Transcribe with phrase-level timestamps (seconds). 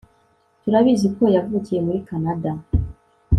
[0.61, 2.51] turabizi ko yavukiye muri kanada